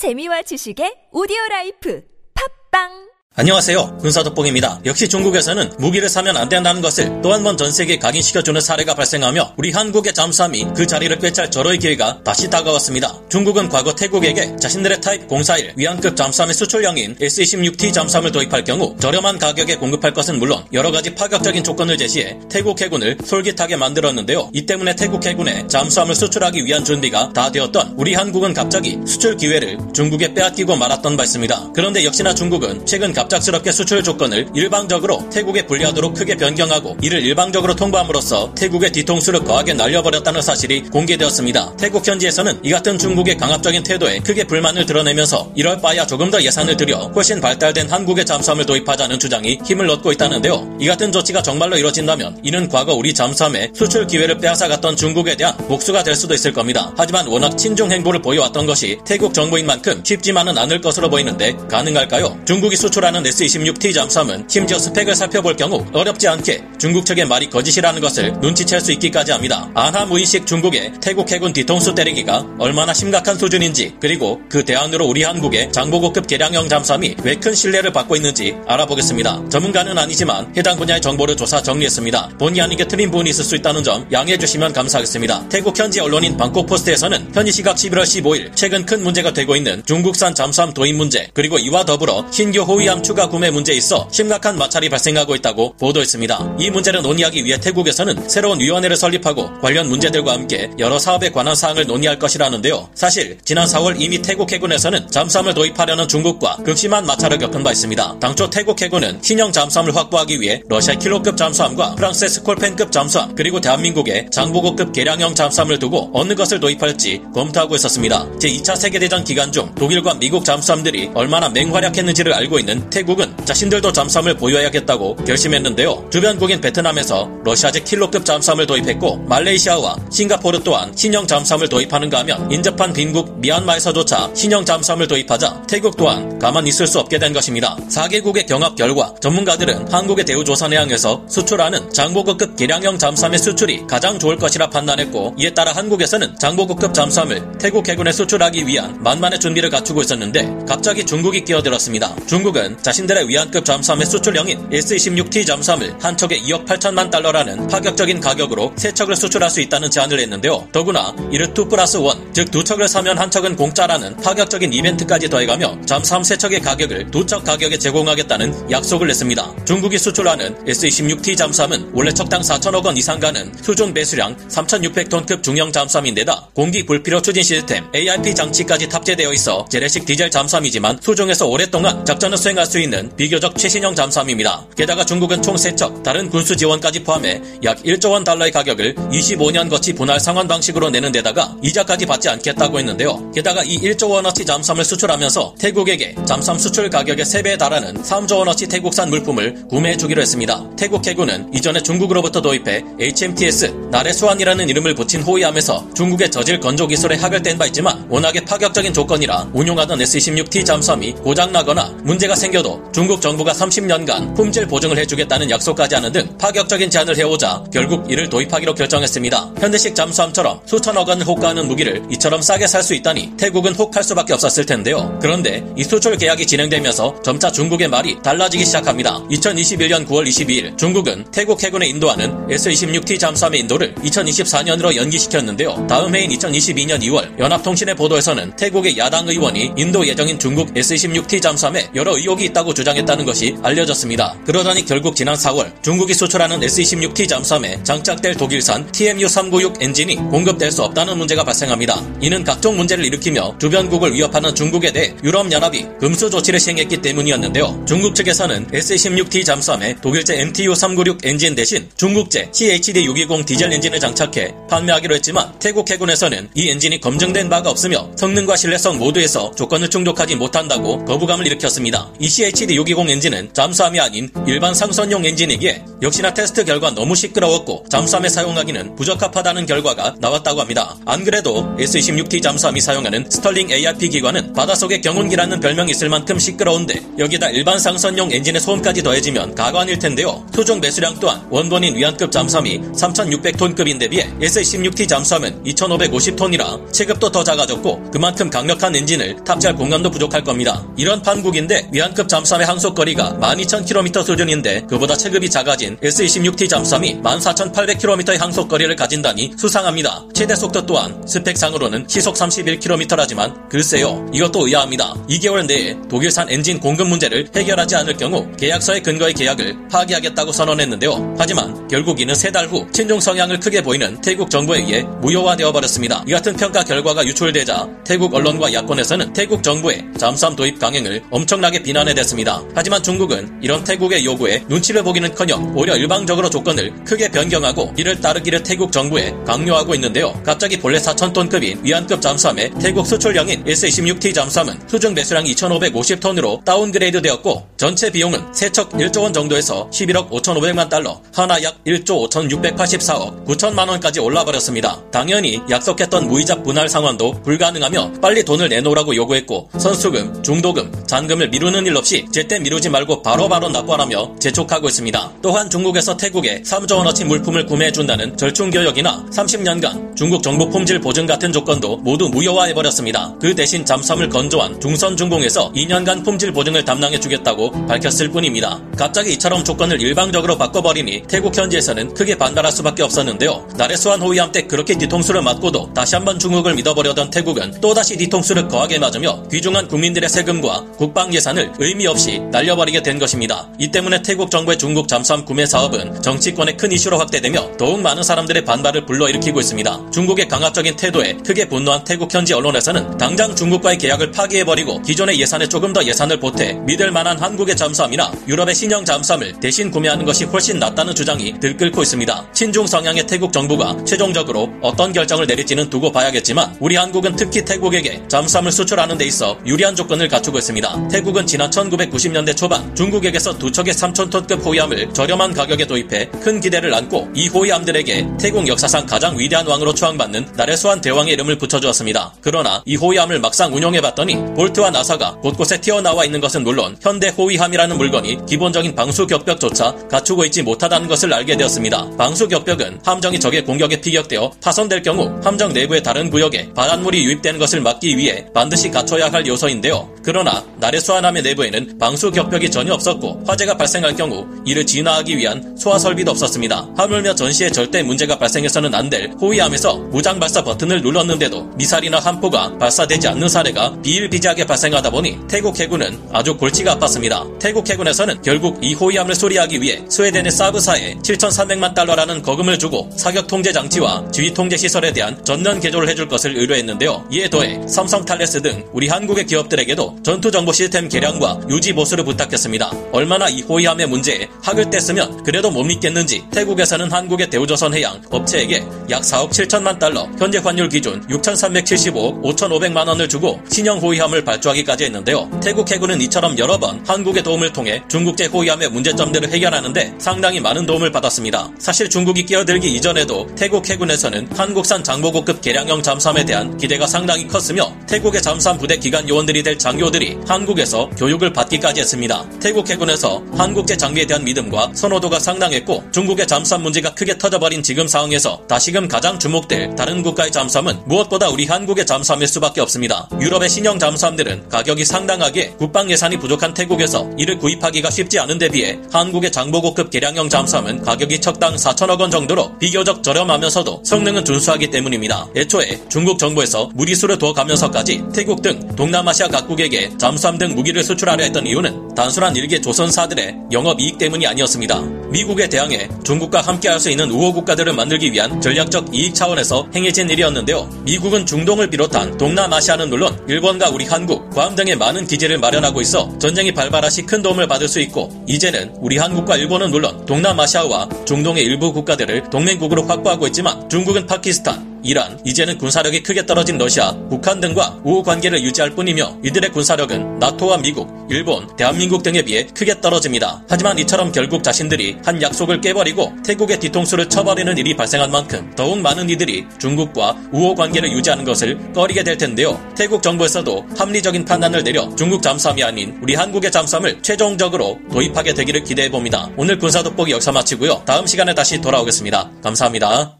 [0.00, 2.00] 재미와 지식의 오디오 라이프.
[2.32, 3.09] 팟빵
[3.40, 3.96] 안녕하세요.
[4.02, 4.80] 군사독봉입니다.
[4.84, 9.54] 역시 중국에서는 무기를 사면 안 된다는 것을 또 한 번 전 세계에 각인시켜주는 사례가 발생하며
[9.56, 13.18] 우리 한국의 잠수함이 그 자리를 꿰찰 절호의 기회가 다시 다가왔습니다.
[13.30, 19.76] 중국은 과거 태국에게 자신들의 타입 041 위안급 잠수함의 수출형인 S-26T 잠수함을 도입할 경우 저렴한 가격에
[19.76, 24.50] 공급할 것은 물론 여러 가지 파격적인 조건을 제시해 태국 해군을 솔깃하게 만들었는데요.
[24.52, 29.78] 이 때문에 태국 해군에 잠수함을 수출하기 위한 준비가 다 되었던 우리 한국은 갑자기 수출 기회를
[29.94, 31.70] 중국에 빼앗기고 말았던 바 있습니다.
[31.74, 38.52] 그런데 역시나 중국은 최근 갑작스럽게 수출 조건을 일방적으로 태국에 불리하도록 크게 변경하고 이를 일방적으로 통보함으로써
[38.54, 41.76] 태국의 뒤통수를 거하게 날려버렸다는 사실이 공개되었습니다.
[41.78, 46.76] 태국 현지에서는 이 같은 중국의 강압적인 태도에 크게 불만을 드러내면서 이럴 바야 조금 더 예산을
[46.76, 50.76] 들여 훨씬 발달된 한국의 잠수함을 도입하자는 주장이 힘을 얻고 있다는데요.
[50.80, 56.02] 이 같은 조치가 정말로 이뤄진다면 이는 과거 우리 잠수함의 수출 기회를 빼앗아갔던 중국에 대한 복수가
[56.02, 56.92] 될 수도 있을 겁니다.
[56.96, 62.40] 하지만 워낙 친중 행보를 보여왔던 것이 태국 정부인 만큼 쉽지만은 않을 것으로 보이는데 가능할까요?
[62.44, 67.50] 중국이 수출 한 하는 S-26T 잠수함은 심지어 스펙을 살펴볼 경우 어렵지 않게 중국 측의 말이
[67.50, 69.68] 거짓이라는 것을 눈치챌 수 있기까지 합니다.
[69.74, 76.26] 안하무인식 중국의 태국 해군 뒤통수 때리기가 얼마나 심각한 수준인지 그리고 그 대안으로 우리 한국의 장보고급
[76.28, 79.48] 개량형 잠수함이 왜 큰 신뢰를 받고 있는지 알아보겠습니다.
[79.48, 82.32] 전문가는 아니지만 해당 분야의 정보를 조사 정리했습니다.
[82.38, 85.48] 본의 아니게 틀린 부분이 있을 수 있다는 점 양해해 주시면 감사하겠습니다.
[85.48, 90.74] 태국 현지 언론인 방콕포스트에서는 현지 시각 11월 15일 최근 큰 문제가 되고 있는 중국산 잠수함
[90.74, 95.74] 도입 문제 그리고 이와 더불어 신규 호위함 추가 구매 문제에 있어 심각한 마찰이 발생하고 있다고
[95.78, 96.56] 보도했습니다.
[96.58, 101.86] 이 문제를 논의하기 위해 태국에서는 새로운 위원회를 설립하고 관련 문제들과 함께 여러 사업에 관한 사항을
[101.86, 102.90] 논의할 것이라는데요.
[102.94, 108.18] 사실 지난 4월 이미 태국 해군에서는 잠수함을 도입하려는 중국과 극심한 마찰을 겪은 바 있습니다.
[108.20, 114.28] 당초 태국 해군은 신형 잠수함을 확보하기 위해 러시아 킬로급 잠수함과 프랑스의 스콜펜급 잠수함 그리고 대한민국의
[114.30, 118.28] 장보고급 개량형 잠수함을 두고 어느 것을 도입할지 검토하고 있었습니다.
[118.38, 125.16] 제2차 세계대전 기간 중 독일과 미국 잠수함들이 얼마나 맹활약했는지를 알고 있는 태국은 자신들도 잠수함을 보유해야겠다고
[125.16, 126.08] 결심했는데요.
[126.10, 133.38] 주변국인 베트남에서 러시아제 킬로급 잠수함을 도입했고 말레이시아와 싱가포르 또한 신형 잠수함을 도입하는가 하면 인접한 빈국
[133.40, 137.76] 미얀마에서조차 신형 잠수함을 도입하자 태국 또한 가만 있을 수 없게 된 것입니다.
[137.88, 145.36] 4개국의 경합 결과 전문가들은 한국의 대우조선해양에서 수출하는 장보고급 개량형 잠수함의 수출이 가장 좋을 것이라 판단했고
[145.38, 151.44] 이에 따라 한국에서는 장보고급 잠수함을 태국 해군에 수출하기 위한 만만의 준비를 갖추고 있었는데 갑자기 중국이
[151.44, 152.16] 끼어들었습니다.
[152.26, 158.92] 중국은 자신들의 위안급 잠수함의 수출량인 S-26T 잠수함을 한 척에 2억 8천만 달러라는 파격적인 가격으로 세
[158.92, 160.68] 척을 수출할 수 있다는 제안을 했는데요.
[160.72, 165.78] 더구나 이를 2 플러스 1, 즉 두 척을 사면 한 척은 공짜라는 파격적인 이벤트까지 더해가며
[165.86, 169.64] 잠수함 세 척의 가격을 두 척 가격에 제공하겠다는 약속을 냈습니다.
[169.66, 176.48] 중국이 수출하는 S-26T 잠수함은 원래 척당 4천억 원 이상 가는 수중 배수량 3,600톤급 중형 잠수함인데다
[176.54, 182.66] 공기 불필요 추진 시스템 AIP 장치까지 탑재되어 있어 재래식 디젤 잠수함이지만 수중에서 오랫동안 작전을 수행할
[182.70, 184.64] 수 있는 비교적 최신형 잠수함입니다.
[184.76, 189.92] 게다가 중국은 총 3척, 다른 군수 지원까지 포함해 약 1조 원 달러의 가격을 25년 거치
[189.92, 193.32] 분할 상환 방식으로 내는 데다가 이자까지 받지 않겠다고 했는데요.
[193.34, 199.10] 게다가 이 1조 원어치 잠수함을 수출하면서 태국에게 잠수함 수출 가격의 3배에 달하는 3조 원어치 태국산
[199.10, 200.64] 물품을 구매해 주기로 했습니다.
[200.78, 207.16] 태국 해군은 이전에 중국으로부터 도입해 HMTS 나래 수완이라는 이름을 붙인 호위함에서 중국의 저질 건조 기술에
[207.16, 213.52] 하별된 바 있지만 워낙에 파격적인 조건이라 운용하던 S-26T 잠수함이 고장나거나 문제가 생겨 도 중국 정부가
[213.52, 219.52] 30년간 품질 보증을 해주겠다는 약속까지 하는 등 파격적인 제안을 해오자 결국 이를 도입하기로 결정했습니다.
[219.58, 224.66] 현대식 잠수함처럼 수천억 원을 호가하는 무기를 이처럼 싸게 살 수 있다니 태국은 혹할 수밖에 없었을
[224.66, 225.18] 텐데요.
[225.20, 229.22] 그런데 이 수출 계약이 진행되면서 점차 중국의 말이 달라지기 시작합니다.
[229.30, 235.86] 2021년 9월 22일 중국은 태국 해군에 인도하는 S-26T 잠수함의 인도를 2024년으로 연기시켰는데요.
[235.88, 242.16] 다음 해인 2022년 2월 연합통신의 보도에서는 태국의 야당 의원이 인도 예정인 중국 S-26T 잠수함에 여러
[242.16, 244.36] 의혹이 있다고 주장했다는 것이 알려졌습니다.
[244.44, 251.18] 그러더니 결국 지난 4월 중국이 수출하는 S-26T 잠수함에 장착될 독일산 MTU-396 엔진이 공급될 수 없다는
[251.18, 252.04] 문제가 발생합니다.
[252.20, 257.84] 이는 각종 문제를 일으키며 주변국을 위협하는 중국에 대해 유럽연합이 금수 조치를 시행했기 때문이었는데요.
[257.86, 265.52] 중국 측에서는 S-26T 잠수함에 독일제 MTU-396 엔진 대신 중국제 CHD-620 디젤 엔진을 장착해 판매하기로 했지만
[265.58, 272.10] 태국 해군에서는 이 엔진이 검증된 바가 없으며 성능과 신뢰성 모두에서 조건을 충족하지 못한다고 거부감을 일으켰습니다.
[272.18, 278.30] 이 CHD 620 엔진은 잠수함이 아닌 일반 상선용 엔진이기에 역시나 테스트 결과 너무 시끄러웠고 잠수함에
[278.30, 280.96] 사용하기는 부적합하다는 결과가 나왔다고 합니다.
[281.04, 287.50] 안 그래도 S-26T 잠수함이 사용하는 스털링 AIP 기관은 바닷속의 경운기라는 별명이 있을 만큼 시끄러운데 여기다
[287.50, 290.46] 일반 상선용 엔진의 소음까지 더해지면 가관일 텐데요.
[290.54, 298.48] 수중 배수량 또한 원본인 위안급 잠수함이 3,600톤급인데 비해 S-26T 잠수함은 2,550톤이라 체급도 더 작아졌고 그만큼
[298.48, 300.86] 강력한 엔진을 탑재할 공간도 부족할 겁니다.
[300.96, 309.52] 이런 판국인데 위안급 잠수함의 항속거리가 12,000km 수준인데 그보다 체급이 작아진 S-26T 잠수함이 14,800km의 항속거리를 가진다니
[309.56, 310.24] 수상합니다.
[310.34, 315.14] 최대 속도 또한 스펙상으로는 시속 31km라지만 글쎄요 이것도 의아합니다.
[315.28, 321.36] 2개월 내에 독일산 엔진 공급 문제를 해결하지 않을 경우 계약서에 근거해 계약을 파기하겠다고 선언했는데요.
[321.38, 326.22] 하지만 결국 이는 세 달 후 친중 성향을 크게 보이는 태국 정부에 의해 무효화되어 버렸습니다.
[326.26, 332.09] 이 같은 평가 결과가 유출되자 태국 언론과 야권에서는 태국 정부의 잠수함 도입 강행을 엄청나게 비난해
[332.14, 332.62] 댔습니다.
[332.74, 338.92] 하지만 중국은 이런 태국의 요구에 눈치를 보기는커녕 오히려 일방적으로 조건을 크게 변경하고 이를 따르기를 태국
[338.92, 340.32] 정부에 강요하고 있는데요.
[340.44, 348.10] 갑자기 본래 4,000톤급인 위안급 잠수함의 태국 수출형인 S-26T 잠수함은 수중 배수량 2,550톤으로 downgrade 되었고 전체
[348.10, 354.20] 비용은 세 척 1조 원 정도에서 11억 5,500만 달러, 한화 약 1조 5,684억 9천만 원까지
[354.20, 355.02] 올라버렸습니다.
[355.10, 361.94] 당연히 약속했던 무이자 분할 상환도 불가능하며 빨리 돈을 내놓으라고 요구했고 선수금, 중도금, 잔금을 미루는 일
[362.00, 365.32] 없이 제때 미루지 말고 바로바로 납부하라며 재촉하고 있습니다.
[365.42, 371.98] 또한 중국에서 태국에 3조 원어치 물품을 구매해준다는 절충교역이나 30년간 중국 정부 품질 보증 같은 조건도
[371.98, 373.34] 모두 무효화해버렸습니다.
[373.40, 378.80] 그 대신 잠수함을 건조한 중선중공에서 2년간 품질 보증을 담당해주겠다고 밝혔을 뿐입니다.
[378.96, 383.68] 갑자기 이처럼 조건을 일방적으로 바꿔버리니 태국 현지에서는 크게 반발할 수밖에 없었는데요.
[383.76, 389.42] 나레수한 호위함 때 그렇게 뒤통수를 맞고도 다시 한번 중국을 믿어버려던 태국은 또다시 뒤통수를 거하게 맞으며
[389.50, 393.68] 귀중한 국민들의 세금과 국방 예산을 의미 없이 날려버리게 된 것입니다.
[393.78, 398.64] 이 때문에 태국 정부의 중국 잠수함 구매 사업은 정치권의 큰 이슈로 확대되며 더욱 많은 사람들의
[398.64, 400.10] 반발을 불러일으키고 있습니다.
[400.12, 405.92] 중국의 강압적인 태도에 크게 분노한 태국 현지 언론에서는 당장 중국과의 계약을 파기해버리고 기존의 예산에 조금
[405.92, 411.14] 더 예산을 보태 믿을 만한 한국의 잠수함이나 유럽의 신형 잠수함을 대신 구매하는 것이 훨씬 낫다는
[411.14, 412.52] 주장이 들끓고 있습니다.
[412.52, 418.72] 친중 성향의 태국 정부가 최종적으로 어떤 결정을 내릴지는 두고 봐야겠지만 우리 한국은 특히 태국에게 잠수함을
[418.72, 421.08] 수출하는 데 있어 유리한 조건을 갖추고 있습니다.
[421.08, 427.30] 태국은 지난 1990년대 초반 중국에게서 두 척의 3,000톤급 호위함을 저렴한 가격에 도입해 큰 기대를 안고
[427.34, 432.34] 이 호위함들에게 태국 역사상 가장 위대한 왕으로 추앙받는 나레수한 대왕의 이름을 붙여주었습니다.
[432.42, 438.46] 그러나 이 호위함을 막상 운용해봤더니 볼트와 나사가 곳곳에 튀어나와 있는 것은 물론 현대 호위함이라는 물건이
[438.46, 442.10] 기본적인 방수 격벽조차 갖추고 있지 못하다는 것을 알게 되었습니다.
[442.18, 447.80] 방수 격벽은 함정이 적의 공격에 피격되어 파손될 경우 함정 내부의 다른 구역에 바닷물이 유입되는 것을
[447.80, 450.10] 막기 위해 반드시 갖춰야 할 요소인데요.
[450.22, 455.98] 그러나 나레수한함의 내부에 는 방수 격벽이 전혀 없었고 화재가 발생할 경우 이를 진화하기 위한 소화
[455.98, 456.88] 설비도 없었습니다.
[456.96, 463.26] 하물며 전시에 절대 문제가 발생해서는 안 될 호위함에서 무장 발사 버튼을 눌렀는데도 미사일이나 함포가 발사되지
[463.26, 467.58] 않는 사례가 비일비재하게 발생하다 보니 태국 해군은 아주 골치가 아팠습니다.
[467.58, 473.72] 태국 해군에서는 결국 이 호위함을 수리하기 위해 스웨덴의 사브사에 7,300만 달러라는 거금을 주고 사격 통제
[473.72, 477.26] 장치와 지휘 통제 시설에 대한 전면 개조를 해줄 것을 의뢰했는데요.
[477.32, 482.90] 이에 더해 삼성 탈레스 등 우리 한국의 기업들에게도 전투 정보 시스템 개량과 유지 보수를 부탁했습니다.
[483.12, 489.22] 얼마나 이 호위함의 문제에 학을 뗐으면 그래도 못 믿겠는지 태국에서는 한국의 대우조선 해양 업체에게 약
[489.22, 495.50] 4억 7천만 달러, 현재 환율 기준 6,375억 5,500만 원을 주고 신형 호위함을 발주하기까지 했는데요.
[495.62, 501.10] 태국 해군은 이처럼 여러 번 한국의 도움을 통해 중국제 호위함의 문제점들을 해결하는데 상당히 많은 도움을
[501.12, 501.70] 받았습니다.
[501.78, 508.42] 사실 중국이 끼어들기 이전에도 태국 해군에서는 한국산 장보고급 개량형 잠수함에 대한 기대가 상당히 컸으며 태국의
[508.42, 512.44] 잠수함 부대 기관 요원들이 될 장교들이 한국에서 교육을 받기까지 했습니다.
[512.60, 518.62] 태국 해군에서 한국제 장비에 대한 믿음과 선호도가 상당했고 중국의 잠수함 문제가 크게 터져버린 지금 상황에서
[518.68, 523.28] 다시금 가장 주목될 다른 국가의 잠수함은 무엇보다 우리 한국의 잠수함일 수밖에 없습니다.
[523.40, 528.98] 유럽의 신형 잠수함들은 가격이 상당하게 국방 예산이 부족한 태국에서 이를 구입하기가 쉽지 않은 데 비해
[529.12, 535.48] 한국의 장보고급 개량형 잠수함은 가격이 척당 4천억 원 정도로 비교적 저렴하면서도 성능은 준수하기 때문입니다.
[535.56, 541.66] 애초에 중국 정부에서 무리수를 두어가면서까지 태국 등 동남아시아 각국에게 잠수함 등 무기를 수출 하려 했던
[541.66, 545.00] 이유는 단순한 일개 조선사들의 영업 이익 때문이 아니었습니다.
[545.30, 550.88] 미국에 대항해 중국과 함께할 수 있는 우호 국가들을 만들기 위한 전략적 이익 차원에서 행해진 일이었는데요.
[551.04, 556.72] 미국은 중동을 비롯한 동남아시아는 물론 일본과 우리 한국, 괌 등의 많은 기지를 마련하고 있어 전쟁이
[556.72, 561.92] 발발하 시 큰 도움을 받을 수 있고 이제는 우리 한국과 일본은 물론 동남아시아와 중동의 일부
[561.92, 568.22] 국가들을 동맹국으로 확보하고 있지만 중국은 파키스탄, 이란, 이제는 군사력이 크게 떨어진 러시아, 북한 등과 우호
[568.22, 573.64] 관계를 유지할 뿐이며 이들의 군사력은 나토와 미국, 일본, 대한민국 등에 비해 크게 떨어집니다.
[573.68, 579.30] 하지만 이처럼 결국 자신들이 한 약속을 깨버리고 태국의 뒤통수를 쳐버리는 일이 발생한 만큼 더욱 많은
[579.30, 582.80] 이들이 중국과 우호 관계를 유지하는 것을 꺼리게 될 텐데요.
[582.96, 589.10] 태국 정부에서도 합리적인 판단을 내려 중국 잠수함이 아닌 우리 한국의 잠수함을 최종적으로 도입하게 되기를 기대해
[589.10, 589.48] 봅니다.
[589.56, 591.02] 오늘 군사 돋보기 역사 마치고요.
[591.06, 592.50] 다음 시간에 다시 돌아오겠습니다.
[592.62, 593.39] 감사합니다.